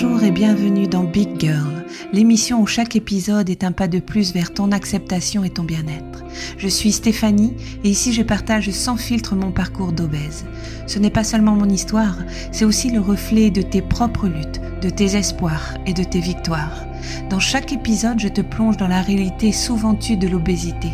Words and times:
Bonjour 0.00 0.22
et 0.22 0.30
bienvenue 0.30 0.86
dans 0.86 1.02
Big 1.02 1.40
Girl, 1.40 1.84
l'émission 2.12 2.60
où 2.62 2.68
chaque 2.68 2.94
épisode 2.94 3.50
est 3.50 3.64
un 3.64 3.72
pas 3.72 3.88
de 3.88 3.98
plus 3.98 4.32
vers 4.32 4.54
ton 4.54 4.70
acceptation 4.70 5.42
et 5.42 5.50
ton 5.50 5.64
bien-être. 5.64 6.22
Je 6.56 6.68
suis 6.68 6.92
Stéphanie 6.92 7.54
et 7.82 7.88
ici 7.88 8.12
je 8.12 8.22
partage 8.22 8.70
sans 8.70 8.96
filtre 8.96 9.34
mon 9.34 9.50
parcours 9.50 9.90
d'obèse. 9.90 10.46
Ce 10.86 11.00
n'est 11.00 11.10
pas 11.10 11.24
seulement 11.24 11.56
mon 11.56 11.68
histoire, 11.68 12.16
c'est 12.52 12.64
aussi 12.64 12.92
le 12.92 13.00
reflet 13.00 13.50
de 13.50 13.60
tes 13.60 13.82
propres 13.82 14.28
luttes, 14.28 14.60
de 14.82 14.88
tes 14.88 15.16
espoirs 15.16 15.74
et 15.84 15.94
de 15.94 16.04
tes 16.04 16.20
victoires. 16.20 16.84
Dans 17.28 17.40
chaque 17.40 17.72
épisode, 17.72 18.20
je 18.20 18.28
te 18.28 18.40
plonge 18.40 18.76
dans 18.76 18.86
la 18.86 19.02
réalité 19.02 19.50
souvent 19.50 19.96
tue 19.96 20.16
de 20.16 20.28
l'obésité, 20.28 20.90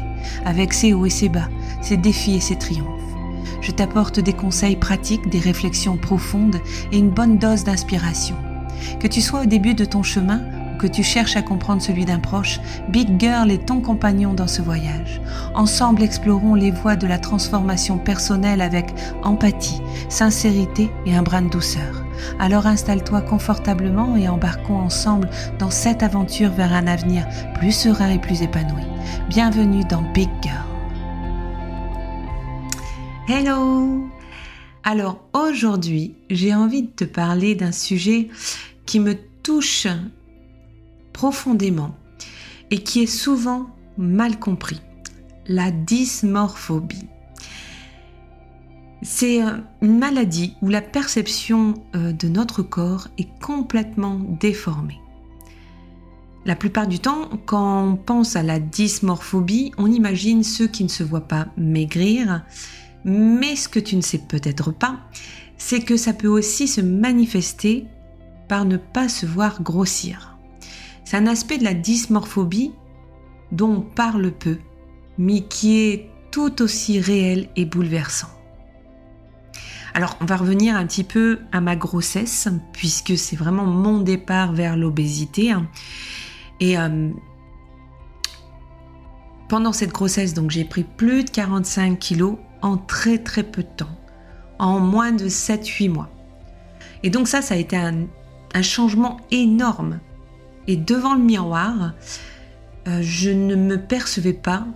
avec 0.47 0.73
ses 0.73 0.95
hauts 0.95 1.05
et 1.05 1.11
ses 1.11 1.29
bas, 1.29 1.51
ses 1.83 1.99
défis 1.99 2.37
et 2.37 2.41
ses 2.41 2.57
triomphes. 2.57 2.89
Je 3.61 3.71
t'apporte 3.71 4.19
des 4.19 4.33
conseils 4.33 4.77
pratiques, 4.77 5.29
des 5.29 5.41
réflexions 5.41 5.99
profondes 5.99 6.57
et 6.91 6.97
une 6.97 7.11
bonne 7.11 7.37
dose 7.37 7.65
d'inspiration. 7.65 8.37
Que 9.01 9.07
tu 9.07 9.21
sois 9.21 9.43
au 9.43 9.47
début 9.47 9.75
de 9.75 9.85
ton 9.85 10.03
chemin 10.03 10.41
ou 10.75 10.79
que 10.79 10.87
tu 10.87 11.03
cherches 11.03 11.37
à 11.37 11.43
comprendre 11.43 11.83
celui 11.83 12.05
d'un 12.05 12.19
proche, 12.19 12.61
Big 12.89 13.21
Girl 13.21 13.51
est 13.51 13.67
ton 13.67 13.81
compagnon 13.81 14.35
dans 14.35 14.49
ce 14.49 14.63
voyage. 14.63 15.21
Ensemble, 15.55 16.03
explorons 16.03 16.55
les 16.55 16.71
voies 16.71 16.97
de 16.97 17.07
la 17.07 17.19
transformation 17.19 17.99
personnelle 17.99 18.61
avec 18.61 18.93
empathie, 19.23 19.81
sincérité 20.09 20.91
et 21.07 21.15
un 21.15 21.23
brin 21.23 21.43
de 21.43 21.51
douceur. 21.51 22.05
Alors 22.39 22.67
installe-toi 22.67 23.23
confortablement 23.23 24.17
et 24.17 24.29
embarquons 24.29 24.79
ensemble 24.79 25.29
dans 25.59 25.71
cette 25.71 26.03
aventure 26.03 26.51
vers 26.51 26.73
un 26.73 26.87
avenir 26.87 27.27
plus 27.55 27.73
serein 27.73 28.11
et 28.11 28.19
plus 28.19 28.43
épanoui. 28.43 28.83
Bienvenue 29.29 29.85
dans 29.85 30.03
Big 30.13 30.31
Girl. 30.43 30.65
Hello 33.27 34.07
Alors 34.83 35.21
aujourd'hui, 35.33 36.15
j'ai 36.29 36.55
envie 36.55 36.83
de 36.83 36.89
te 36.89 37.05
parler 37.05 37.55
d'un 37.55 37.73
sujet 37.73 38.29
me 39.01 39.15
touche 39.43 39.87
profondément 41.13 41.95
et 42.71 42.79
qui 42.79 43.03
est 43.03 43.07
souvent 43.07 43.71
mal 43.97 44.39
compris, 44.39 44.81
la 45.47 45.71
dysmorphobie. 45.71 47.09
C'est 49.03 49.43
euh, 49.43 49.59
une 49.83 49.99
maladie 49.99 50.55
où 50.63 50.69
la 50.69 50.81
perception 50.81 51.75
euh, 51.95 52.13
de 52.13 52.29
notre 52.29 52.63
corps 52.63 53.09
est 53.19 53.29
complètement 53.41 54.19
déformée. 54.41 54.99
La 56.47 56.57
plupart 56.57 56.87
du 56.87 56.99
temps, 56.99 57.31
quand 57.47 57.85
on 57.85 57.97
pense 57.97 58.37
à 58.37 58.43
la 58.43 58.59
dysmorphobie, 58.59 59.73
on 59.79 59.91
imagine 59.91 60.43
ceux 60.43 60.67
qui 60.67 60.85
ne 60.85 60.89
se 60.89 61.03
voient 61.03 61.29
pas 61.29 61.49
maigrir, 61.57 62.45
mais 63.05 63.57
ce 63.57 63.69
que 63.69 63.79
tu 63.79 63.97
ne 63.97 64.03
sais 64.03 64.19
peut-être 64.19 64.73
pas, 64.73 65.01
c'est 65.57 65.81
que 65.81 65.97
ça 65.97 66.13
peut 66.13 66.29
aussi 66.29 66.67
se 66.69 66.81
manifester 66.81 67.87
par 68.49 68.65
ne 68.65 68.77
pas 68.77 69.09
se 69.09 69.27
voir 69.27 69.63
grossir. 69.63 70.37
C'est 71.05 71.17
un 71.17 71.27
aspect 71.27 71.59
de 71.59 71.65
la 71.65 71.75
dysmorphobie 71.75 72.73
dont 73.53 73.77
on 73.77 73.81
parle 73.81 74.33
peu, 74.33 74.59
mais 75.19 75.43
qui 75.43 75.81
est 75.81 76.11
tout 76.31 76.63
aussi 76.63 77.01
réel 77.01 77.49
et 77.57 77.65
bouleversant. 77.65 78.31
Alors, 79.95 80.17
on 80.21 80.25
va 80.25 80.37
revenir 80.37 80.75
un 80.75 80.87
petit 80.87 81.05
peu 81.05 81.39
à 81.53 81.61
ma 81.61 81.77
grossesse, 81.77 82.49
puisque 82.73 83.17
c'est 83.17 83.37
vraiment 83.37 83.65
mon 83.65 84.01
départ 84.01 84.53
vers 84.53 84.77
l'obésité. 84.77 85.55
Et 86.59 86.77
euh, 86.77 87.11
pendant 89.49 89.73
cette 89.73 89.93
grossesse, 89.93 90.35
donc 90.35 90.51
j'ai 90.51 90.65
pris 90.65 90.83
plus 90.83 91.23
de 91.23 91.31
45 91.31 91.97
kilos 91.99 92.39
en 92.61 92.77
très 92.77 93.19
très 93.19 93.45
peu 93.45 93.63
de 93.63 93.69
temps, 93.69 93.97
en 94.59 94.81
moins 94.81 95.13
de 95.13 95.29
7-8 95.29 95.91
mois. 95.91 96.11
Et 97.05 97.11
donc 97.11 97.29
ça, 97.29 97.41
ça 97.41 97.55
a 97.55 97.59
été 97.59 97.77
un, 97.77 98.07
changement 98.63 99.19
énorme. 99.31 100.01
Et 100.67 100.77
devant 100.77 101.15
le 101.15 101.23
miroir, 101.23 101.93
euh, 102.89 103.01
je 103.03 103.31
ne 103.31 103.55
me 103.55 103.77
percevais 103.77 104.33
pas 104.33 104.67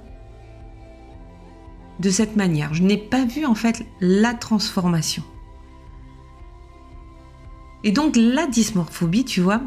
de 2.00 2.11
cette 2.11 2.37
manière. 2.37 2.75
Je 2.75 2.83
n'ai 2.83 2.97
pas 2.97 3.25
vu 3.25 3.44
en 3.44 3.55
fait 3.55 3.84
la 4.00 4.34
transformation. 4.34 5.22
Et 7.84 7.93
donc 7.93 8.17
la 8.17 8.47
dysmorphobie, 8.47 9.25
tu 9.25 9.41
vois, 9.41 9.62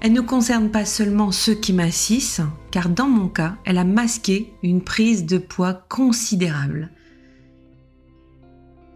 elle 0.00 0.12
ne 0.12 0.20
concerne 0.20 0.70
pas 0.70 0.84
seulement 0.84 1.30
ceux 1.30 1.54
qui 1.54 1.72
m'assistent, 1.72 2.42
car 2.70 2.88
dans 2.88 3.08
mon 3.08 3.28
cas, 3.28 3.56
elle 3.64 3.76
a 3.76 3.84
masqué 3.84 4.54
une 4.62 4.82
prise 4.82 5.26
de 5.26 5.36
poids 5.36 5.74
considérable. 5.74 6.90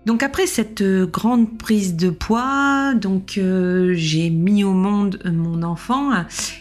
Donc 0.07 0.23
après 0.23 0.47
cette 0.47 0.83
euh, 0.83 1.07
grande 1.07 1.57
prise 1.57 1.97
de 1.97 2.11
poids, 2.11 2.95
donc 2.95 3.39
euh, 3.39 3.95
j'ai 3.95 4.29
mis 4.29 4.63
au 4.63 4.73
monde 4.73 5.19
mon 5.25 5.63
enfant 5.63 6.11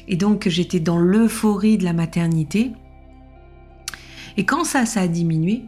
et 0.08 0.16
donc 0.16 0.48
j'étais 0.48 0.80
dans 0.80 0.98
l'euphorie 0.98 1.78
de 1.78 1.84
la 1.84 1.94
maternité. 1.94 2.72
Et 4.38 4.46
quand 4.46 4.64
ça, 4.64 4.86
ça 4.86 5.02
a 5.02 5.08
diminué, 5.08 5.64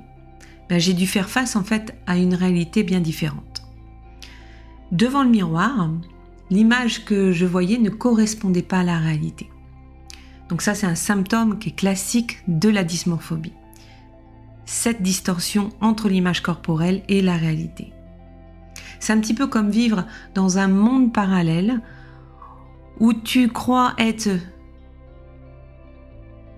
ben, 0.70 0.80
j'ai 0.80 0.94
dû 0.94 1.06
faire 1.06 1.30
face 1.30 1.56
en 1.56 1.64
fait 1.64 1.96
à 2.08 2.18
une 2.18 2.34
réalité 2.34 2.84
bien 2.84 3.02
différente. 3.02 3.64
Devant 4.92 5.24
le 5.24 5.30
miroir, 5.30 5.90
l'image 6.50 7.04
que 7.04 7.32
je 7.32 7.46
voyais 7.46 7.78
ne 7.78 7.90
correspondait 7.90 8.62
pas 8.62 8.80
à 8.80 8.84
la 8.84 8.98
réalité. 8.98 9.50
Donc 10.50 10.62
ça, 10.62 10.76
c'est 10.76 10.88
un 10.88 10.96
symptôme 10.96 11.60
qui 11.60 11.70
est 11.70 11.76
classique 11.76 12.40
de 12.48 12.70
la 12.70 12.84
dysmorphobie. 12.84 13.54
Cette 14.66 15.02
distorsion 15.02 15.70
entre 15.82 16.10
l'image 16.10 16.42
corporelle 16.42 17.04
et 17.08 17.22
la 17.22 17.38
réalité. 17.38 17.94
C'est 19.00 19.14
un 19.14 19.20
petit 19.20 19.36
peu 19.36 19.48
comme 19.48 19.70
vivre 19.70 20.06
dans 20.34 20.58
un 20.58 20.68
monde 20.68 21.14
parallèle 21.14 21.82
où 23.00 23.14
tu 23.14 23.50
crois 23.50 23.94
être 23.98 24.30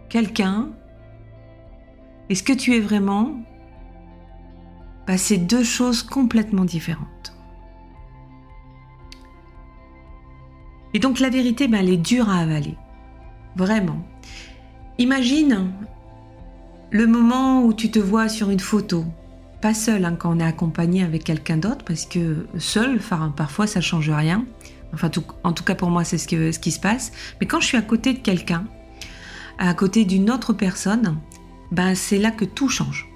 quelqu'un 0.10 0.70
et 2.30 2.36
ce 2.36 2.44
que 2.44 2.54
tu 2.54 2.76
es 2.76 2.80
vraiment, 2.80 3.36
bah, 5.06 5.18
c'est 5.18 5.38
deux 5.38 5.64
choses 5.64 6.04
complètement 6.04 6.66
différentes. 6.66 7.34
Et 10.94 11.00
donc 11.00 11.20
la 11.20 11.30
vérité, 11.30 11.68
bah, 11.68 11.78
elle 11.80 11.90
est 11.90 11.98
dure 11.98 12.30
à 12.30 12.40
avaler. 12.40 12.76
Vraiment. 13.56 14.00
Imagine 14.98 15.72
le 16.90 17.08
moment 17.08 17.64
où 17.64 17.74
tu 17.74 17.92
te 17.92 18.00
vois 18.00 18.30
sur 18.30 18.50
une 18.50 18.60
photo. 18.60 19.06
Pas 19.62 19.74
seul 19.74 20.06
hein, 20.06 20.16
quand 20.18 20.36
on 20.36 20.40
est 20.40 20.44
accompagné 20.44 21.04
avec 21.04 21.24
quelqu'un 21.24 21.58
d'autre, 21.58 21.84
parce 21.84 22.06
que 22.06 22.48
seul, 22.58 22.96
enfin, 22.98 23.34
parfois 23.36 23.68
ça 23.68 23.82
change 23.82 24.10
rien. 24.10 24.46
Enfin, 24.94 25.12
en 25.44 25.54
tout 25.54 25.64
cas 25.64 25.76
pour 25.76 25.90
moi, 25.90 26.04
c'est 26.04 26.18
ce, 26.18 26.28
qui 26.28 26.72
se 26.72 26.80
passe. 26.80 27.12
Mais 27.40 27.48
quand 27.48 27.60
je 27.60 27.68
suis 27.68 27.78
à 27.78 27.82
côté 27.82 28.14
de 28.14 28.20
quelqu'un, 28.20 28.66
à 29.58 29.74
côté 29.74 30.06
d'une 30.06 30.30
autre 30.30 30.54
personne, 30.54 31.18
ben 31.72 31.96
c'est 31.96 32.18
là 32.18 32.32
que 32.32 32.46
tout 32.46 32.70
change. 32.70 33.10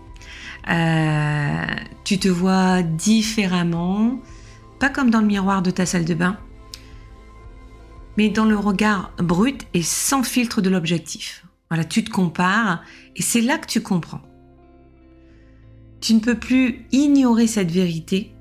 Euh, 0.69 1.65
tu 2.03 2.19
te 2.19 2.27
vois 2.27 2.81
différemment, 2.81 4.19
pas 4.79 4.89
comme 4.89 5.09
dans 5.09 5.21
le 5.21 5.27
miroir 5.27 5.61
de 5.61 5.71
ta 5.71 5.85
salle 5.85 6.05
de 6.05 6.13
bain, 6.13 6.37
mais 8.17 8.29
dans 8.29 8.45
le 8.45 8.57
regard 8.57 9.11
brut 9.17 9.65
et 9.73 9.81
sans 9.81 10.23
filtre 10.23 10.61
de 10.61 10.69
l'objectif. 10.69 11.45
Voilà, 11.71 11.85
tu 11.85 12.03
te 12.03 12.09
compares 12.09 12.83
et 13.15 13.21
c'est 13.21 13.39
là 13.39 13.57
que 13.57 13.65
tu 13.65 13.79
comprends. 13.79 14.19
Tu 16.01 16.13
ne 16.13 16.19
peux 16.19 16.37
plus 16.37 16.85
ignorer 16.91 17.47
cette 17.47 17.71
vérité 17.71 18.33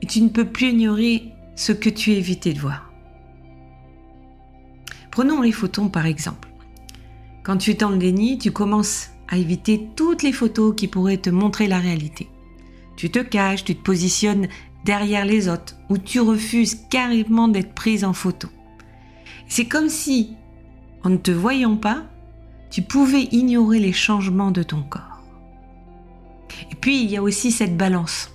et 0.00 0.06
tu 0.06 0.22
ne 0.22 0.30
peux 0.30 0.46
plus 0.46 0.68
ignorer 0.70 1.32
ce 1.54 1.72
que 1.72 1.90
tu 1.90 2.12
évitais 2.12 2.54
de 2.54 2.60
voir. 2.60 2.90
Prenons 5.10 5.42
les 5.42 5.52
photos 5.52 5.92
par 5.92 6.06
exemple. 6.06 6.48
Quand 7.42 7.58
tu 7.58 7.72
es 7.72 7.74
dans 7.74 7.90
le 7.90 7.98
déni, 7.98 8.38
tu 8.38 8.50
commences 8.50 9.10
à 9.28 9.36
éviter 9.36 9.86
toutes 9.96 10.22
les 10.22 10.32
photos 10.32 10.74
qui 10.74 10.88
pourraient 10.88 11.18
te 11.18 11.28
montrer 11.28 11.66
la 11.68 11.78
réalité. 11.78 12.30
Tu 12.96 13.10
te 13.10 13.18
caches, 13.18 13.64
tu 13.64 13.76
te 13.76 13.82
positionnes 13.82 14.48
derrière 14.86 15.26
les 15.26 15.46
autres 15.46 15.76
ou 15.90 15.98
tu 15.98 16.20
refuses 16.20 16.86
carrément 16.88 17.48
d'être 17.48 17.74
prise 17.74 18.02
en 18.02 18.14
photo. 18.14 18.48
C'est 19.48 19.66
comme 19.66 19.88
si, 19.88 20.36
en 21.02 21.10
ne 21.10 21.16
te 21.16 21.30
voyant 21.30 21.76
pas, 21.76 22.04
tu 22.70 22.82
pouvais 22.82 23.22
ignorer 23.32 23.80
les 23.80 23.94
changements 23.94 24.50
de 24.50 24.62
ton 24.62 24.82
corps. 24.82 25.22
Et 26.70 26.74
puis, 26.74 27.02
il 27.02 27.10
y 27.10 27.16
a 27.16 27.22
aussi 27.22 27.50
cette 27.50 27.76
balance. 27.76 28.30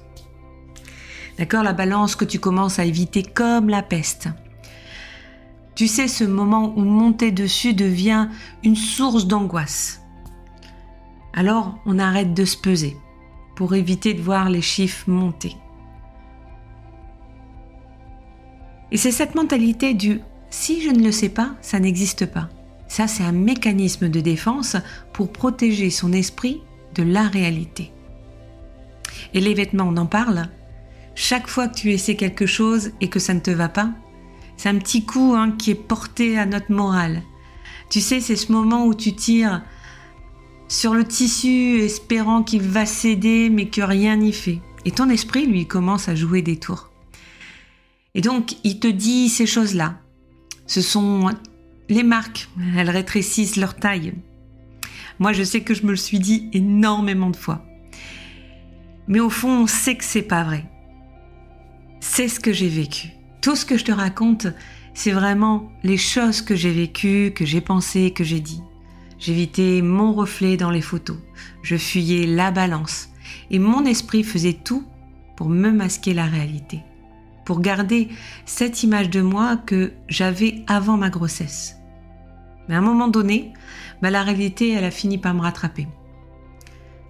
D'accord 1.38 1.63
La 1.63 1.74
balance 1.74 2.15
que 2.15 2.25
tu 2.25 2.39
commences 2.39 2.80
à 2.80 2.86
éviter 2.86 3.24
comme 3.24 3.69
la 3.69 3.83
peste. 3.83 4.30
Tu 5.75 5.88
sais, 5.88 6.07
ce 6.07 6.24
moment 6.24 6.74
où 6.75 6.81
monter 6.81 7.31
dessus 7.31 7.74
devient 7.74 8.30
une 8.63 8.75
source 8.75 9.27
d'angoisse. 9.27 10.01
Alors, 11.33 11.80
on 11.86 11.98
arrête 11.98 12.33
de 12.33 12.45
se 12.45 12.57
peser 12.57 12.95
pour 13.56 13.75
éviter 13.75 14.13
de 14.13 14.21
voir 14.21 14.50
les 14.50 14.62
chiffres 14.62 15.09
monter. 15.09 15.56
Et 18.92 18.98
c'est 18.98 19.12
cette 19.12 19.33
mentalité 19.33 19.95
du 19.95 20.21
si 20.54 20.84
je 20.84 20.90
ne 20.90 21.04
le 21.04 21.12
sais 21.12 21.30
pas, 21.30 21.56
ça 21.62 21.80
n'existe 21.80 22.28
pas. 22.28 22.48
Ça, 22.88 23.08
c'est 23.08 23.24
un 23.24 23.32
mécanisme 23.32 24.08
de 24.08 24.20
défense 24.20 24.78
pour 25.12 25.34
protéger 25.34 25.90
son 25.90 26.14
esprit 26.14 26.62
de 26.94 27.02
la 27.02 27.24
réalité. 27.24 27.92
Et 29.34 29.42
les 29.42 29.56
vêtements, 29.56 29.88
on 29.88 29.98
en 29.98 30.06
parle 30.06 30.48
chaque 31.16 31.48
fois 31.48 31.68
que 31.68 31.76
tu 31.76 31.92
essaies 31.92 32.16
quelque 32.16 32.46
chose 32.46 32.92
et 33.02 33.10
que 33.10 33.18
ça 33.20 33.34
ne 33.34 33.40
te 33.40 33.50
va 33.50 33.68
pas, 33.68 33.90
c'est 34.56 34.70
un 34.70 34.78
petit 34.78 35.06
coup 35.06 35.34
hein, 35.36 35.52
qui 35.58 35.72
est 35.72 35.76
porté 35.76 36.38
à 36.38 36.46
notre 36.46 36.72
morale. 36.72 37.24
Tu 37.90 38.00
sais, 38.00 38.22
c'est 38.22 38.36
ce 38.36 38.52
moment 38.52 38.86
où 38.86 38.94
tu 38.94 39.16
tires 39.16 39.64
sur 40.68 40.94
le 40.94 41.04
tissu 41.04 41.80
espérant 41.80 42.44
qu'il 42.44 42.62
va 42.62 42.86
céder 42.86 43.50
mais 43.50 43.70
que 43.70 43.82
rien 43.82 44.18
n'y 44.18 44.34
fait. 44.34 44.62
Et 44.86 44.92
ton 44.92 45.10
esprit, 45.10 45.48
lui, 45.48 45.66
commence 45.66 46.10
à 46.10 46.16
jouer 46.16 46.44
des 46.44 46.58
tours. 46.58 46.92
Et 48.14 48.22
donc, 48.22 48.56
il 48.64 48.80
te 48.80 48.88
dit 48.88 49.30
ces 49.30 49.48
choses-là. 49.48 49.98
Ce 50.65 50.81
sont 50.81 51.30
les 51.89 52.04
marques. 52.04 52.50
Elles 52.75 52.89
rétrécissent 52.89 53.57
leur 53.57 53.75
taille. 53.75 54.13
Moi, 55.19 55.33
je 55.33 55.44
sais 55.44 55.62
que 55.62 55.74
je 55.74 55.86
me 55.86 55.92
le 55.92 55.98
suis 55.98 56.19
dit 56.19 56.50
énormément 56.54 57.30
de 57.30 57.36
fois. 57.36 57.65
Mais 59.07 59.19
au 59.19 59.30
fond, 59.30 59.63
on 59.63 59.68
sait 59.68 59.95
que 59.95 60.04
c'est 60.04 60.21
pas 60.21 60.44
vrai. 60.44 60.65
C'est 62.00 62.27
ce 62.27 62.39
que 62.39 62.54
j'ai 62.54 62.69
vécu. 62.69 63.10
Tout 63.42 63.56
ce 63.56 63.65
que 63.65 63.77
je 63.77 63.86
te 63.86 63.92
raconte, 63.92 64.48
c'est 64.94 65.12
vraiment 65.12 65.71
les 65.83 65.98
choses 65.98 66.42
que 66.42 66.56
j'ai 66.56 66.71
vécues, 66.71 67.33
que 67.36 67.45
j'ai 67.45 67.62
pensées, 67.62 68.12
que 68.12 68.24
j'ai 68.24 68.39
dit. 68.39 68.62
J'évitais 69.19 69.81
mon 69.81 70.13
reflet 70.13 70.57
dans 70.57 70.69
les 70.69 70.81
photos. 70.81 71.18
Je 71.62 71.75
fuyais 71.75 72.25
la 72.25 72.51
balance. 72.51 73.09
Et 73.51 73.59
mon 73.59 73.86
esprit 73.86 74.24
faisait 74.24 74.54
tout 74.54 74.83
pour 75.36 75.50
me 75.50 75.71
masquer 75.71 76.13
la 76.13 76.25
réalité. 76.25 76.81
Pour 77.45 77.60
garder 77.60 78.10
cette 78.45 78.84
image 78.84 79.10
de 79.10 79.22
moi 79.22 79.57
que 79.57 79.94
j'avais 80.07 80.63
avant 80.68 80.98
ma 80.98 81.10
grossesse. 81.10 81.78
Mais 82.68 82.75
à 82.75 82.78
un 82.78 82.81
moment 82.81 83.10
donné, 83.10 83.54
bah, 84.01 84.10
la 84.10 84.24
réalité, 84.24 84.72
elle 84.72 84.86
a 84.86 84.92
fini 84.92 85.18
par 85.18 85.34
me 85.34 85.42
rattraper. 85.42 85.88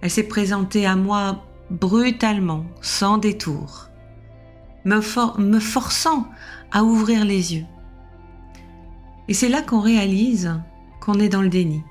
Elle 0.02 0.10
s'est 0.10 0.28
présentée 0.28 0.86
à 0.86 0.96
moi 0.96 1.44
brutalement, 1.70 2.64
sans 2.80 3.18
détour, 3.18 3.88
me, 4.84 5.00
forçant 5.60 6.26
à 6.70 6.84
ouvrir 6.84 7.24
les 7.24 7.54
yeux. 7.54 7.64
Et 9.28 9.34
c'est 9.34 9.48
là 9.48 9.62
qu'on 9.62 9.80
réalise 9.80 10.52
qu'on 11.00 11.14
est 11.14 11.28
dans 11.28 11.42
le 11.42 11.48
déni. 11.48 11.82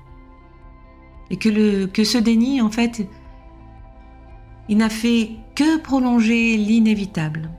Et 1.30 1.36
que 1.36 2.04
ce 2.04 2.18
déni, 2.18 2.60
en 2.60 2.70
fait, 2.70 3.08
il 4.68 4.76
n'a 4.76 4.90
fait 4.90 5.32
que 5.54 5.78
prolonger 5.78 6.56
l'inévitable. 6.56 7.50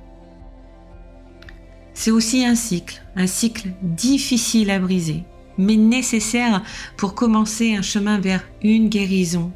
C'est 1.96 2.12
aussi 2.12 2.46
un 2.46 2.56
cycle, 2.56 3.02
un 3.16 3.26
cycle 3.26 3.70
difficile 3.82 4.70
à 4.70 4.80
briser, 4.80 5.24
mais 5.58 5.78
nécessaire 5.78 6.62
pour 6.98 7.16
commencer 7.16 7.74
un 7.74 7.82
chemin 7.82 8.20
vers 8.20 8.44
une 8.62 8.90
guérison 8.90 9.54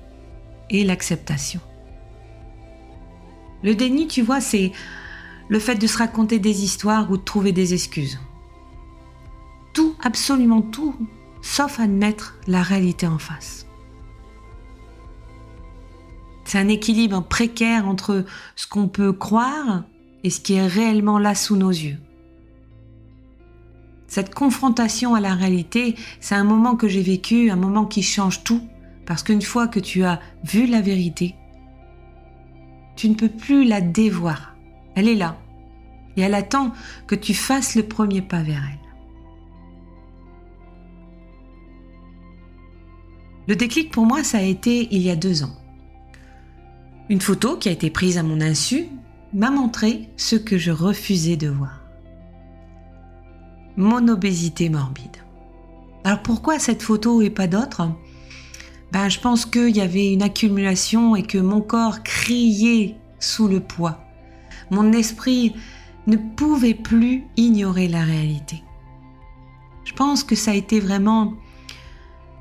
et 0.69 0.85
l'acceptation. 0.85 1.59
Le 3.61 3.75
déni, 3.75 4.07
tu 4.07 4.21
vois, 4.21 4.39
c'est 4.39 4.71
le 5.49 5.59
fait 5.59 5.75
de 5.75 5.85
se 5.85 5.97
raconter 5.97 6.39
des 6.39 6.63
histoires 6.63 7.11
ou 7.11 7.17
de 7.17 7.23
trouver 7.23 7.51
des 7.51 7.73
excuses. 7.73 8.17
Tout, 9.73 9.95
absolument 10.01 10.61
tout, 10.61 10.95
sauf 11.41 11.79
admettre 11.79 12.37
la 12.47 12.63
réalité 12.63 13.05
en 13.05 13.19
face. 13.19 13.65
C'est 16.45 16.57
un 16.57 16.69
équilibre 16.69 17.21
précaire 17.21 17.85
entre 17.85 18.25
ce 18.55 18.65
qu'on 18.65 18.87
peut 18.87 19.11
croire 19.11 19.83
et 20.23 20.29
ce 20.29 20.39
qui 20.39 20.53
est 20.53 20.65
réellement 20.65 21.19
là 21.19 21.35
sous 21.35 21.57
nos 21.57 21.69
yeux. 21.69 21.97
Cette 24.09 24.33
confrontation 24.33 25.13
à 25.13 25.21
la 25.21 25.35
réalité, 25.35 25.95
c'est 26.19 26.33
un 26.33 26.43
moment 26.43 26.75
que 26.75 26.87
j'ai 26.87 27.03
vécu, 27.03 27.51
un 27.51 27.55
moment 27.55 27.85
qui 27.85 28.01
change 28.01 28.43
tout, 28.43 28.67
parce 29.05 29.21
qu'une 29.21 29.43
fois 29.43 29.67
que 29.67 29.79
tu 29.79 30.03
as 30.03 30.19
vu 30.43 30.65
la 30.65 30.81
vérité, 30.81 31.35
tu 32.95 33.07
ne 33.07 33.13
peux 33.13 33.29
plus 33.29 33.63
la 33.65 33.81
dévoir. 33.81 34.55
Elle 34.95 35.07
est 35.07 35.15
là. 35.15 35.37
Et 36.17 36.21
elle 36.21 36.33
attend 36.33 36.73
que 37.05 37.15
tu 37.15 37.35
fasses 37.35 37.75
le 37.75 37.83
premier 37.83 38.23
pas 38.23 38.41
vers 38.41 38.63
elle. 38.69 38.79
Le 43.47 43.55
déclic 43.55 43.91
pour 43.91 44.05
moi, 44.05 44.23
ça 44.23 44.39
a 44.39 44.41
été 44.41 44.87
il 44.91 45.01
y 45.01 45.11
a 45.11 45.15
deux 45.15 45.43
ans. 45.43 45.55
Une 47.09 47.21
photo 47.21 47.57
qui 47.57 47.69
a 47.69 47.71
été 47.71 47.89
prise 47.91 48.17
à 48.17 48.23
mon 48.23 48.41
insu 48.41 48.87
m'a 49.33 49.51
montré 49.51 50.09
ce 50.17 50.35
que 50.35 50.57
je 50.57 50.71
refusais 50.71 51.37
de 51.37 51.47
voir. 51.47 51.78
Mon 53.79 54.09
obésité 54.09 54.67
morbide. 54.67 55.15
Alors 56.03 56.21
pourquoi 56.21 56.59
cette 56.59 56.83
photo 56.83 57.21
et 57.21 57.29
pas 57.29 57.47
d'autres? 57.47 57.89
Ben, 58.91 59.07
je 59.07 59.21
pense 59.21 59.45
qu'il 59.45 59.73
y 59.73 59.79
avait 59.79 60.11
une 60.11 60.21
accumulation 60.21 61.15
et 61.15 61.23
que 61.23 61.37
mon 61.37 61.61
corps 61.61 62.03
criait 62.03 62.97
sous 63.21 63.47
le 63.47 63.61
poids. 63.61 64.01
Mon 64.69 64.91
esprit 64.91 65.55
ne 66.07 66.17
pouvait 66.17 66.73
plus 66.73 67.23
ignorer 67.37 67.87
la 67.87 68.03
réalité. 68.03 68.61
Je 69.85 69.93
pense 69.93 70.25
que 70.25 70.35
ça 70.35 70.51
a 70.51 70.55
été 70.55 70.81
vraiment 70.81 71.35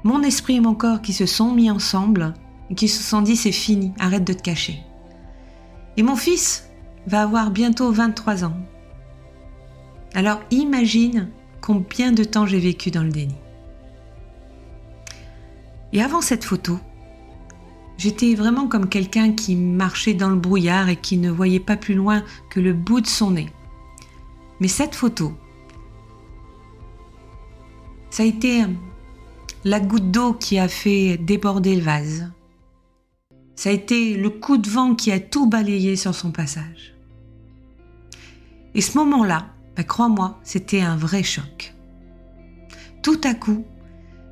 mon 0.02 0.24
esprit 0.24 0.56
et 0.56 0.60
mon 0.60 0.74
corps 0.74 1.02
qui 1.02 1.12
se 1.12 1.26
sont 1.26 1.52
mis 1.52 1.70
ensemble 1.70 2.34
et 2.68 2.74
qui 2.74 2.88
se 2.88 3.00
sont 3.00 3.22
dit 3.22 3.36
c'est 3.36 3.52
fini, 3.52 3.92
arrête 4.00 4.24
de 4.24 4.32
te 4.32 4.42
cacher. 4.42 4.82
Et 5.96 6.02
mon 6.02 6.16
fils 6.16 6.68
va 7.06 7.22
avoir 7.22 7.52
bientôt 7.52 7.92
23 7.92 8.44
ans. 8.44 8.56
Alors 10.14 10.40
imagine 10.50 11.30
combien 11.60 12.12
de 12.12 12.24
temps 12.24 12.46
j'ai 12.46 12.58
vécu 12.58 12.90
dans 12.90 13.02
le 13.02 13.10
déni. 13.10 13.34
Et 15.92 16.02
avant 16.02 16.20
cette 16.20 16.44
photo, 16.44 16.78
j'étais 17.96 18.34
vraiment 18.34 18.68
comme 18.68 18.88
quelqu'un 18.88 19.32
qui 19.32 19.56
marchait 19.56 20.14
dans 20.14 20.30
le 20.30 20.36
brouillard 20.36 20.88
et 20.88 20.96
qui 20.96 21.16
ne 21.18 21.30
voyait 21.30 21.60
pas 21.60 21.76
plus 21.76 21.94
loin 21.94 22.22
que 22.50 22.60
le 22.60 22.72
bout 22.72 23.00
de 23.00 23.06
son 23.06 23.32
nez. 23.32 23.50
Mais 24.60 24.68
cette 24.68 24.94
photo, 24.94 25.32
ça 28.10 28.22
a 28.22 28.26
été 28.26 28.64
la 29.64 29.80
goutte 29.80 30.10
d'eau 30.10 30.32
qui 30.32 30.58
a 30.58 30.68
fait 30.68 31.16
déborder 31.16 31.76
le 31.76 31.82
vase. 31.82 32.30
Ça 33.54 33.70
a 33.70 33.72
été 33.72 34.16
le 34.16 34.30
coup 34.30 34.56
de 34.56 34.68
vent 34.68 34.94
qui 34.94 35.10
a 35.10 35.20
tout 35.20 35.48
balayé 35.48 35.96
sur 35.96 36.14
son 36.14 36.30
passage. 36.30 36.94
Et 38.74 38.80
ce 38.80 38.96
moment-là, 38.98 39.48
bah, 39.78 39.84
crois-moi, 39.84 40.40
c'était 40.42 40.80
un 40.80 40.96
vrai 40.96 41.22
choc. 41.22 41.72
Tout 43.00 43.20
à 43.22 43.32
coup, 43.32 43.64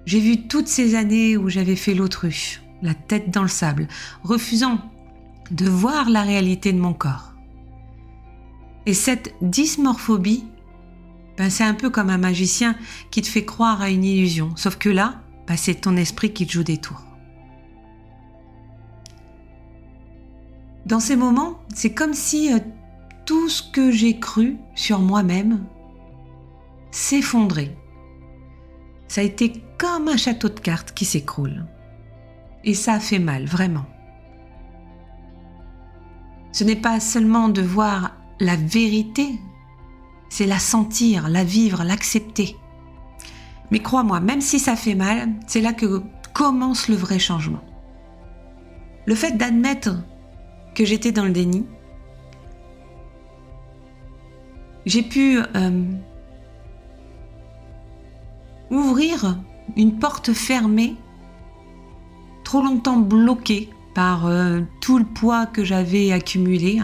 j'ai 0.04 0.18
vu 0.18 0.48
toutes 0.48 0.66
ces 0.66 0.96
années 0.96 1.36
où 1.36 1.48
j'avais 1.48 1.76
fait 1.76 1.94
l'autruche, 1.94 2.62
la 2.82 2.94
tête 2.94 3.30
dans 3.30 3.42
le 3.42 3.48
sable, 3.48 3.86
refusant 4.24 4.80
de 5.52 5.68
voir 5.68 6.10
la 6.10 6.22
réalité 6.22 6.72
de 6.72 6.80
mon 6.80 6.92
corps. 6.92 7.32
Et 8.86 8.92
cette 8.92 9.34
dysmorphobie, 9.40 10.46
ben 11.38 11.48
c'est 11.48 11.62
un 11.62 11.74
peu 11.74 11.90
comme 11.90 12.10
un 12.10 12.18
magicien 12.18 12.74
qui 13.12 13.22
te 13.22 13.28
fait 13.28 13.44
croire 13.44 13.80
à 13.80 13.90
une 13.90 14.02
illusion, 14.02 14.50
sauf 14.56 14.76
que 14.76 14.88
là, 14.88 15.20
ben 15.46 15.56
c'est 15.56 15.82
ton 15.82 15.96
esprit 15.96 16.32
qui 16.32 16.44
te 16.48 16.54
joue 16.54 16.64
des 16.64 16.78
tours. 16.78 17.04
Dans 20.86 21.00
ces 21.00 21.14
moments, 21.14 21.60
c'est 21.72 21.94
comme 21.94 22.14
si 22.14 22.52
euh, 22.52 22.58
tout 23.26 23.48
ce 23.48 23.62
que 23.62 23.90
j'ai 23.90 24.18
cru 24.18 24.56
sur 24.74 25.00
moi-même 25.00 25.66
s'effondrait. 26.90 27.76
Ça 29.08 29.20
a 29.20 29.24
été 29.24 29.52
comme 29.78 30.08
un 30.08 30.16
château 30.16 30.48
de 30.48 30.60
cartes 30.60 30.92
qui 30.92 31.04
s'écroule. 31.04 31.66
Et 32.64 32.74
ça 32.74 32.94
a 32.94 33.00
fait 33.00 33.18
mal, 33.18 33.44
vraiment. 33.44 33.84
Ce 36.52 36.64
n'est 36.64 36.76
pas 36.76 37.00
seulement 37.00 37.48
de 37.48 37.60
voir 37.60 38.16
la 38.40 38.56
vérité, 38.56 39.38
c'est 40.28 40.46
la 40.46 40.58
sentir, 40.58 41.28
la 41.28 41.44
vivre, 41.44 41.84
l'accepter. 41.84 42.56
Mais 43.70 43.80
crois-moi, 43.80 44.20
même 44.20 44.40
si 44.40 44.58
ça 44.58 44.76
fait 44.76 44.94
mal, 44.94 45.34
c'est 45.46 45.60
là 45.60 45.72
que 45.72 46.02
commence 46.32 46.88
le 46.88 46.96
vrai 46.96 47.18
changement. 47.18 47.62
Le 49.06 49.14
fait 49.14 49.36
d'admettre 49.36 49.96
que 50.74 50.84
j'étais 50.84 51.12
dans 51.12 51.24
le 51.24 51.30
déni, 51.30 51.66
j'ai 54.86 55.02
pu 55.02 55.38
euh, 55.38 55.84
ouvrir 58.70 59.38
une 59.76 59.98
porte 59.98 60.32
fermée, 60.32 60.94
trop 62.44 62.62
longtemps 62.62 62.98
bloquée 62.98 63.68
par 63.94 64.26
euh, 64.26 64.60
tout 64.80 64.98
le 64.98 65.04
poids 65.04 65.46
que 65.46 65.64
j'avais 65.64 66.12
accumulé. 66.12 66.80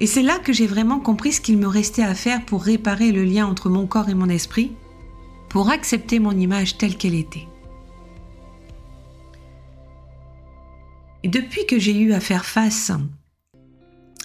Et 0.00 0.06
c'est 0.06 0.22
là 0.22 0.38
que 0.38 0.52
j'ai 0.52 0.66
vraiment 0.66 0.98
compris 0.98 1.32
ce 1.32 1.40
qu'il 1.40 1.58
me 1.58 1.68
restait 1.68 2.02
à 2.02 2.14
faire 2.14 2.44
pour 2.44 2.64
réparer 2.64 3.12
le 3.12 3.24
lien 3.24 3.46
entre 3.46 3.68
mon 3.68 3.86
corps 3.86 4.08
et 4.08 4.14
mon 4.14 4.28
esprit, 4.28 4.72
pour 5.48 5.70
accepter 5.70 6.18
mon 6.18 6.32
image 6.32 6.76
telle 6.76 6.96
qu'elle 6.96 7.14
était. 7.14 7.46
Et 11.22 11.28
depuis 11.28 11.66
que 11.66 11.78
j'ai 11.78 11.96
eu 11.96 12.12
à 12.14 12.20
faire 12.20 12.46
face 12.46 12.90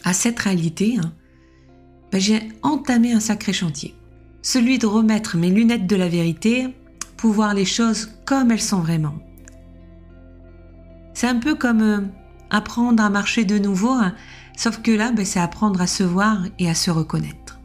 à 0.04 0.14
cette 0.14 0.40
réalité, 0.40 0.96
hein, 0.98 1.14
ben, 2.16 2.22
j'ai 2.22 2.48
entamé 2.64 3.12
un 3.12 3.20
sacré 3.20 3.52
chantier. 3.52 3.94
Celui 4.42 4.80
de 4.80 4.86
remettre 4.86 5.36
mes 5.36 5.50
lunettes 5.50 5.86
de 5.86 5.98
la 5.98 6.08
vérité 6.08 6.74
pour 7.18 7.34
voir 7.34 7.54
les 7.54 7.66
choses 7.66 8.10
comme 8.24 8.52
elles 8.52 8.62
sont 8.62 8.80
vraiment. 8.80 9.16
C'est 11.14 11.28
un 11.28 11.36
peu 11.36 11.56
comme 11.56 11.82
euh, 11.82 12.00
apprendre 12.50 13.04
à 13.04 13.10
marcher 13.10 13.44
de 13.44 13.58
nouveau, 13.58 13.92
hein, 13.92 14.16
Sauf 14.56 14.82
que 14.82 14.92
là, 14.92 15.12
ben, 15.12 15.26
c'est 15.26 15.42
apprendre 15.42 15.82
à 15.82 15.88
se 15.88 16.04
voir 16.04 16.46
et 16.58 16.70
à 16.70 16.74
se 16.74 16.90
reconnaître. 16.90 17.60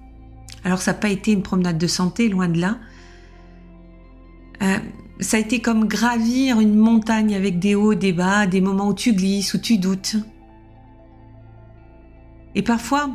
Alors 0.65 0.83
ça 0.83 0.95
n'a 0.95 0.99
pas 0.99 1.11
été 1.11 1.31
une 1.31 1.43
promenade 1.43 1.79
de 1.79 1.87
santé, 1.87 2.29
loin 2.29 2.49
de 2.49 2.61
là. 2.61 2.79
Euh, 4.63 4.79
ça 5.21 5.37
a 5.37 5.41
été 5.41 5.61
comme 5.61 5.87
gravir 5.87 6.59
une 6.59 6.75
montagne 6.75 7.37
avec 7.37 7.61
des 7.61 7.77
hauts, 7.77 7.95
des 7.95 8.13
bas, 8.13 8.49
des 8.49 8.61
moments 8.61 8.89
où 8.89 8.95
tu 8.95 9.13
glisses, 9.13 9.55
où 9.55 9.59
tu 9.59 9.79
doutes. 9.79 10.17
Et 12.57 12.63
parfois, 12.63 13.11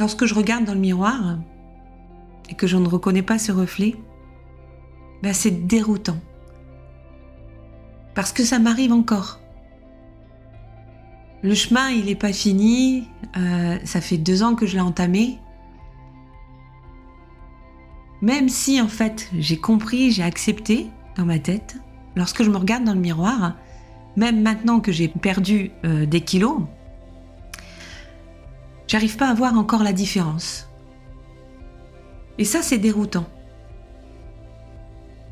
lorsque 0.00 0.24
je 0.24 0.34
regarde 0.34 0.64
dans 0.64 0.74
le 0.74 0.80
miroir 0.80 1.38
et 2.48 2.54
que 2.54 2.66
je 2.66 2.76
ne 2.78 2.88
reconnais 2.88 3.22
pas 3.22 3.38
ce 3.38 3.52
reflet, 3.52 3.94
ben 5.22 5.32
c'est 5.34 5.66
déroutant. 5.66 6.18
Parce 8.14 8.32
que 8.32 8.42
ça 8.42 8.58
m'arrive 8.58 8.92
encore. 8.92 9.40
Le 11.42 11.54
chemin, 11.54 11.90
il 11.90 12.06
n'est 12.06 12.16
pas 12.16 12.32
fini. 12.32 13.08
Euh, 13.36 13.78
ça 13.84 14.00
fait 14.00 14.16
deux 14.16 14.42
ans 14.42 14.54
que 14.54 14.66
je 14.66 14.74
l'ai 14.74 14.80
entamé. 14.80 15.38
Même 18.22 18.48
si 18.48 18.80
en 18.80 18.88
fait 18.88 19.30
j'ai 19.38 19.56
compris, 19.58 20.10
j'ai 20.10 20.22
accepté 20.22 20.88
dans 21.16 21.24
ma 21.24 21.38
tête, 21.38 21.76
lorsque 22.16 22.42
je 22.42 22.50
me 22.50 22.56
regarde 22.56 22.84
dans 22.84 22.94
le 22.94 23.00
miroir, 23.00 23.56
même 24.16 24.42
maintenant 24.42 24.80
que 24.80 24.92
j'ai 24.92 25.08
perdu 25.08 25.70
euh, 25.84 26.04
des 26.04 26.20
kilos, 26.20 26.60
j'arrive 28.90 29.16
pas 29.16 29.28
à 29.28 29.34
voir 29.34 29.56
encore 29.56 29.84
la 29.84 29.92
différence. 29.92 30.68
Et 32.38 32.44
ça, 32.44 32.60
c'est 32.60 32.78
déroutant. 32.78 33.26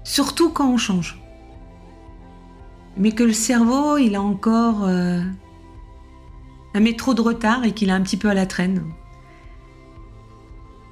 Surtout 0.04 0.50
quand 0.50 0.70
on 0.70 0.76
change. 0.76 1.20
Mais 2.96 3.10
que 3.10 3.24
le 3.24 3.32
cerveau, 3.32 3.98
il 3.98 4.14
a 4.14 4.22
encore 4.22 4.84
euh, 4.84 5.20
un 6.74 6.80
métro 6.80 7.14
de 7.14 7.20
retard 7.20 7.64
et 7.64 7.72
qu'il 7.72 7.88
est 7.88 7.92
un 7.92 8.00
petit 8.00 8.16
peu 8.16 8.28
à 8.30 8.34
la 8.34 8.46
traîne. 8.46 8.84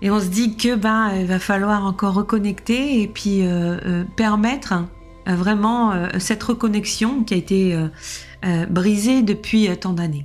Et 0.02 0.10
on 0.10 0.18
se 0.18 0.26
dit 0.26 0.56
que 0.56 0.74
ben 0.74 1.12
il 1.14 1.26
va 1.26 1.38
falloir 1.38 1.86
encore 1.86 2.14
reconnecter 2.14 3.00
et 3.00 3.06
puis 3.06 3.42
euh, 3.42 3.78
euh, 3.86 4.04
permettre 4.16 4.74
vraiment 5.26 5.92
cette 6.20 6.42
reconnexion 6.44 7.24
qui 7.24 7.34
a 7.34 7.36
été 7.36 7.76
brisée 8.70 9.22
depuis 9.22 9.68
tant 9.76 9.92
d'années. 9.92 10.24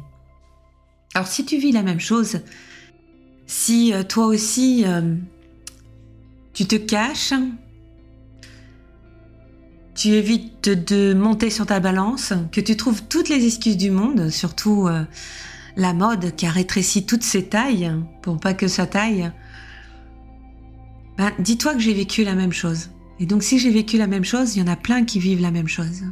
Alors 1.13 1.27
si 1.27 1.45
tu 1.45 1.57
vis 1.57 1.71
la 1.71 1.83
même 1.83 1.99
chose, 1.99 2.39
si 3.45 3.93
toi 4.07 4.27
aussi 4.27 4.85
tu 6.53 6.65
te 6.65 6.75
caches, 6.75 7.33
tu 9.93 10.09
évites 10.09 10.69
de 10.69 11.13
monter 11.13 11.49
sur 11.49 11.65
ta 11.65 11.79
balance, 11.81 12.33
que 12.51 12.61
tu 12.61 12.77
trouves 12.77 13.03
toutes 13.03 13.27
les 13.27 13.45
excuses 13.45 13.77
du 13.77 13.91
monde, 13.91 14.29
surtout 14.29 14.87
la 15.75 15.93
mode 15.93 16.35
qui 16.35 16.45
a 16.45 16.49
rétréci 16.49 17.05
toutes 17.05 17.23
ses 17.23 17.45
tailles 17.45 17.91
pour 18.21 18.39
pas 18.39 18.53
que 18.53 18.67
ça 18.67 18.85
taille, 18.85 19.31
ben, 21.17 21.33
dis-toi 21.39 21.73
que 21.73 21.79
j'ai 21.79 21.93
vécu 21.93 22.23
la 22.23 22.35
même 22.35 22.53
chose. 22.53 22.89
Et 23.19 23.25
donc 23.25 23.43
si 23.43 23.59
j'ai 23.59 23.69
vécu 23.69 23.97
la 23.97 24.07
même 24.07 24.23
chose, 24.23 24.55
il 24.55 24.59
y 24.59 24.63
en 24.63 24.71
a 24.71 24.77
plein 24.77 25.03
qui 25.03 25.19
vivent 25.19 25.41
la 25.41 25.51
même 25.51 25.67
chose. 25.67 26.03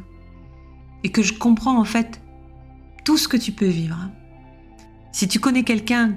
Et 1.06 1.12
que 1.12 1.24
je 1.24 1.34
comprends 1.34 1.80
en 1.80 1.86
fait 1.86 2.22
tout 3.06 3.18
ce 3.18 3.30
que 3.30 3.38
tu 3.38 3.54
peux 3.54 3.66
vivre. 3.66 4.10
Si 5.12 5.28
tu 5.28 5.40
connais 5.40 5.64
quelqu'un 5.64 6.16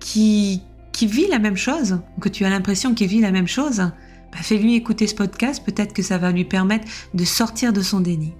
qui, 0.00 0.62
vit 1.00 1.26
la 1.28 1.38
même 1.38 1.56
chose, 1.56 2.00
que 2.20 2.28
tu 2.28 2.44
as 2.44 2.50
l'impression 2.50 2.94
qu'il 2.94 3.08
vit 3.08 3.20
la 3.20 3.32
même 3.32 3.48
chose, 3.48 3.78
ben, 3.78 4.38
fais-lui 4.38 4.74
écouter 4.74 5.06
ce 5.06 5.14
podcast, 5.14 5.64
peut-être 5.64 5.92
que 5.92 6.02
ça 6.02 6.18
va 6.18 6.32
lui 6.32 6.44
permettre 6.44 6.86
de 7.14 7.24
sortir 7.24 7.72
de 7.72 7.80
son 7.80 8.00
déni. 8.00 8.32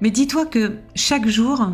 Mais 0.00 0.10
dis-toi 0.10 0.46
que 0.46 0.78
chaque 0.96 1.28
jour, 1.28 1.68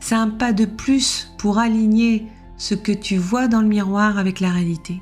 c'est 0.00 0.16
un 0.16 0.30
pas 0.30 0.52
de 0.52 0.64
plus 0.64 1.32
pour 1.38 1.58
aligner 1.58 2.26
ce 2.56 2.74
que 2.74 2.92
tu 2.92 3.16
vois 3.16 3.46
dans 3.46 3.60
le 3.60 3.68
miroir 3.68 4.18
avec 4.18 4.40
la 4.40 4.50
réalité. 4.50 5.00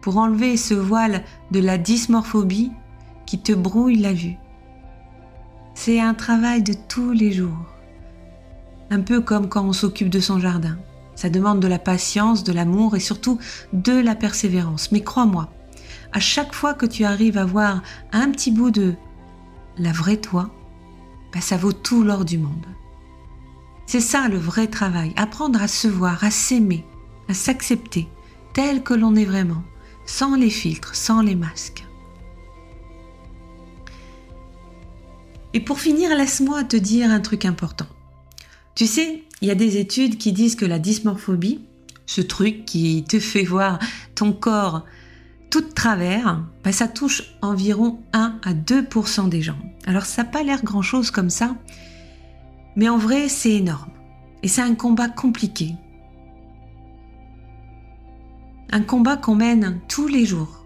Pour 0.00 0.18
enlever 0.18 0.56
ce 0.56 0.74
voile 0.74 1.24
de 1.50 1.58
la 1.58 1.78
dysmorphobie 1.78 2.70
qui 3.26 3.40
te 3.40 3.52
brouille 3.52 3.96
la 3.96 4.12
vue. 4.12 4.36
C'est 5.74 6.00
un 6.00 6.14
travail 6.14 6.62
de 6.62 6.72
tous 6.72 7.12
les 7.12 7.32
jours. 7.32 7.66
Un 8.90 9.00
peu 9.00 9.20
comme 9.20 9.48
quand 9.48 9.64
on 9.64 9.72
s'occupe 9.72 10.08
de 10.08 10.20
son 10.20 10.38
jardin. 10.38 10.78
Ça 11.16 11.28
demande 11.28 11.60
de 11.60 11.68
la 11.68 11.78
patience, 11.78 12.44
de 12.44 12.52
l'amour 12.52 12.96
et 12.96 13.00
surtout 13.00 13.38
de 13.72 13.92
la 13.92 14.14
persévérance. 14.14 14.92
Mais 14.92 15.02
crois-moi, 15.02 15.52
à 16.12 16.20
chaque 16.20 16.54
fois 16.54 16.74
que 16.74 16.86
tu 16.86 17.04
arrives 17.04 17.38
à 17.38 17.44
voir 17.44 17.82
un 18.12 18.30
petit 18.30 18.50
bout 18.50 18.70
de 18.70 18.94
la 19.76 19.92
vraie 19.92 20.16
toi, 20.16 20.50
ben, 21.32 21.40
ça 21.40 21.56
vaut 21.56 21.72
tout 21.72 22.04
l'or 22.04 22.24
du 22.24 22.38
monde. 22.38 22.66
C'est 23.86 24.00
ça 24.00 24.28
le 24.28 24.38
vrai 24.38 24.68
travail, 24.68 25.12
apprendre 25.16 25.60
à 25.60 25.68
se 25.68 25.88
voir, 25.88 26.22
à 26.24 26.30
s'aimer, 26.30 26.86
à 27.28 27.34
s'accepter 27.34 28.08
tel 28.52 28.82
que 28.82 28.94
l'on 28.94 29.16
est 29.16 29.24
vraiment, 29.24 29.62
sans 30.06 30.36
les 30.36 30.50
filtres, 30.50 30.94
sans 30.94 31.20
les 31.20 31.34
masques. 31.34 31.83
Et 35.54 35.60
pour 35.60 35.80
finir, 35.80 36.10
laisse-moi 36.16 36.64
te 36.64 36.76
dire 36.76 37.10
un 37.10 37.20
truc 37.20 37.44
important. 37.44 37.86
Tu 38.74 38.86
sais, 38.86 39.22
il 39.40 39.46
y 39.46 39.52
a 39.52 39.54
des 39.54 39.78
études 39.78 40.18
qui 40.18 40.32
disent 40.32 40.56
que 40.56 40.64
la 40.64 40.80
dysmorphobie, 40.80 41.60
ce 42.06 42.20
truc 42.20 42.64
qui 42.64 43.04
te 43.04 43.20
fait 43.20 43.44
voir 43.44 43.78
ton 44.16 44.32
corps 44.32 44.84
tout 45.50 45.60
de 45.60 45.72
travers, 45.72 46.42
bah, 46.64 46.72
ça 46.72 46.88
touche 46.88 47.36
environ 47.40 48.00
1 48.12 48.40
à 48.42 48.52
2% 48.52 49.28
des 49.28 49.42
gens. 49.42 49.58
Alors 49.86 50.04
ça 50.06 50.24
n'a 50.24 50.28
pas 50.28 50.42
l'air 50.42 50.64
grand-chose 50.64 51.12
comme 51.12 51.30
ça, 51.30 51.54
mais 52.74 52.88
en 52.88 52.98
vrai 52.98 53.28
c'est 53.28 53.52
énorme. 53.52 53.92
Et 54.42 54.48
c'est 54.48 54.62
un 54.62 54.74
combat 54.74 55.08
compliqué. 55.08 55.76
Un 58.72 58.80
combat 58.80 59.16
qu'on 59.16 59.36
mène 59.36 59.80
tous 59.86 60.08
les 60.08 60.26
jours. 60.26 60.63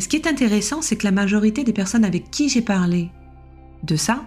Ce 0.00 0.08
qui 0.08 0.16
est 0.16 0.26
intéressant, 0.26 0.82
c'est 0.82 0.96
que 0.96 1.04
la 1.04 1.12
majorité 1.12 1.64
des 1.64 1.72
personnes 1.72 2.04
avec 2.04 2.30
qui 2.30 2.48
j'ai 2.48 2.62
parlé 2.62 3.10
de 3.82 3.96
ça 3.96 4.24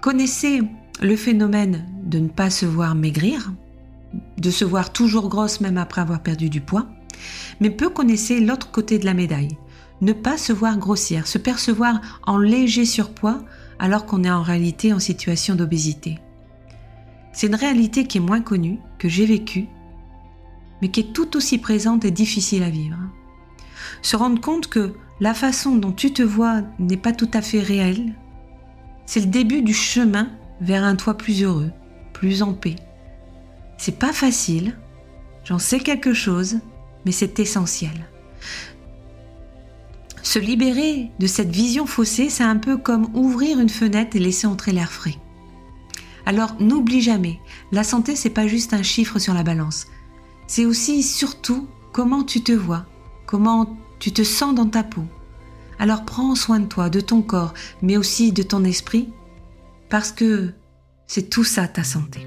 connaissaient 0.00 0.60
le 1.00 1.16
phénomène 1.16 1.86
de 2.02 2.18
ne 2.18 2.28
pas 2.28 2.50
se 2.50 2.66
voir 2.66 2.94
maigrir, 2.94 3.52
de 4.38 4.50
se 4.50 4.64
voir 4.64 4.92
toujours 4.92 5.28
grosse 5.28 5.60
même 5.60 5.78
après 5.78 6.00
avoir 6.00 6.22
perdu 6.22 6.48
du 6.48 6.60
poids, 6.60 6.86
mais 7.60 7.70
peu 7.70 7.90
connaissaient 7.90 8.40
l'autre 8.40 8.70
côté 8.70 8.98
de 8.98 9.04
la 9.04 9.14
médaille. 9.14 9.56
Ne 10.00 10.12
pas 10.12 10.38
se 10.38 10.52
voir 10.52 10.78
grossière, 10.78 11.26
se 11.26 11.38
percevoir 11.38 12.00
en 12.26 12.38
léger 12.38 12.84
surpoids 12.84 13.42
alors 13.78 14.06
qu'on 14.06 14.24
est 14.24 14.30
en 14.30 14.42
réalité 14.42 14.92
en 14.92 15.00
situation 15.00 15.54
d'obésité. 15.54 16.18
C'est 17.32 17.48
une 17.48 17.54
réalité 17.54 18.06
qui 18.06 18.18
est 18.18 18.22
moins 18.22 18.40
connue, 18.40 18.78
que 18.98 19.08
j'ai 19.08 19.26
vécue, 19.26 19.66
mais 20.80 20.90
qui 20.90 21.00
est 21.00 21.12
tout 21.12 21.36
aussi 21.36 21.58
présente 21.58 22.04
et 22.04 22.10
difficile 22.10 22.62
à 22.62 22.70
vivre. 22.70 22.98
Se 24.02 24.16
rendre 24.16 24.40
compte 24.40 24.68
que 24.68 24.94
la 25.20 25.34
façon 25.34 25.76
dont 25.76 25.92
tu 25.92 26.12
te 26.12 26.22
vois 26.22 26.62
n'est 26.78 26.96
pas 26.96 27.12
tout 27.12 27.30
à 27.34 27.42
fait 27.42 27.60
réelle, 27.60 28.14
c'est 29.06 29.20
le 29.20 29.26
début 29.26 29.62
du 29.62 29.74
chemin 29.74 30.30
vers 30.60 30.84
un 30.84 30.96
toi 30.96 31.16
plus 31.16 31.42
heureux, 31.42 31.70
plus 32.12 32.42
en 32.42 32.52
paix. 32.52 32.76
C'est 33.76 33.98
pas 33.98 34.12
facile, 34.12 34.76
j'en 35.44 35.58
sais 35.58 35.80
quelque 35.80 36.12
chose, 36.12 36.58
mais 37.04 37.12
c'est 37.12 37.38
essentiel. 37.38 38.08
Se 40.22 40.38
libérer 40.38 41.10
de 41.18 41.26
cette 41.26 41.50
vision 41.50 41.86
faussée, 41.86 42.28
c'est 42.28 42.44
un 42.44 42.56
peu 42.56 42.76
comme 42.76 43.08
ouvrir 43.14 43.60
une 43.60 43.70
fenêtre 43.70 44.14
et 44.14 44.20
laisser 44.20 44.46
entrer 44.46 44.72
l'air 44.72 44.92
frais. 44.92 45.16
Alors 46.26 46.56
n'oublie 46.60 47.00
jamais, 47.00 47.40
la 47.72 47.82
santé 47.82 48.14
c'est 48.14 48.28
pas 48.28 48.46
juste 48.46 48.74
un 48.74 48.82
chiffre 48.82 49.18
sur 49.18 49.32
la 49.32 49.42
balance. 49.42 49.86
C'est 50.46 50.66
aussi 50.66 51.02
surtout 51.02 51.66
comment 51.92 52.24
tu 52.24 52.42
te 52.42 52.52
vois, 52.52 52.84
comment 53.28 53.76
tu 53.98 54.10
te 54.10 54.22
sens 54.22 54.54
dans 54.54 54.66
ta 54.66 54.82
peau? 54.82 55.04
Alors 55.78 56.04
prends 56.06 56.34
soin 56.34 56.60
de 56.60 56.66
toi, 56.66 56.88
de 56.88 57.00
ton 57.00 57.20
corps, 57.20 57.52
mais 57.82 57.98
aussi 57.98 58.32
de 58.32 58.42
ton 58.42 58.64
esprit, 58.64 59.10
parce 59.90 60.10
que 60.10 60.54
c'est 61.06 61.28
tout 61.28 61.44
ça 61.44 61.68
ta 61.68 61.84
santé. 61.84 62.26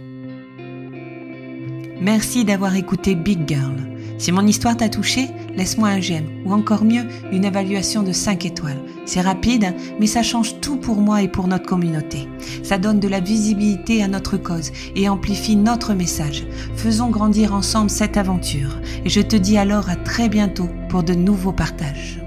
Merci 1.99 2.45
d'avoir 2.45 2.75
écouté 2.75 3.15
Big 3.15 3.47
Girl. 3.47 3.75
Si 4.17 4.31
mon 4.31 4.45
histoire 4.45 4.77
t'a 4.77 4.89
touché, 4.89 5.29
laisse-moi 5.55 5.89
un 5.89 5.99
j'aime 5.99 6.27
ou 6.45 6.53
encore 6.53 6.83
mieux, 6.83 7.05
une 7.31 7.45
évaluation 7.45 8.03
de 8.03 8.11
5 8.11 8.45
étoiles. 8.45 8.81
C'est 9.05 9.21
rapide, 9.21 9.73
mais 9.99 10.07
ça 10.07 10.23
change 10.23 10.59
tout 10.61 10.77
pour 10.77 11.01
moi 11.01 11.21
et 11.21 11.27
pour 11.27 11.47
notre 11.47 11.65
communauté. 11.65 12.27
Ça 12.63 12.77
donne 12.77 12.99
de 12.99 13.07
la 13.07 13.19
visibilité 13.19 14.03
à 14.03 14.07
notre 14.07 14.37
cause 14.37 14.71
et 14.95 15.09
amplifie 15.09 15.55
notre 15.55 15.93
message. 15.93 16.45
Faisons 16.75 17.09
grandir 17.09 17.53
ensemble 17.53 17.89
cette 17.89 18.17
aventure. 18.17 18.79
Et 19.05 19.09
je 19.09 19.21
te 19.21 19.35
dis 19.35 19.57
alors 19.57 19.89
à 19.89 19.95
très 19.95 20.29
bientôt 20.29 20.69
pour 20.89 21.03
de 21.03 21.13
nouveaux 21.13 21.53
partages. 21.53 22.20